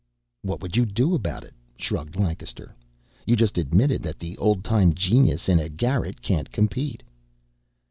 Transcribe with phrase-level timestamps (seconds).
[0.41, 2.73] "What would you do about it?" shrugged Lancaster.
[3.27, 7.03] "You just admitted that the old time genius in a garret can't compete."